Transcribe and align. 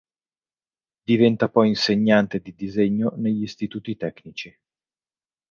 Diventa 1.05 1.47
poi 1.47 1.67
insegnante 1.67 2.39
di 2.39 2.55
Disegno 2.55 3.13
negli 3.17 3.43
Istituti 3.43 3.95
tecnici. 3.97 4.59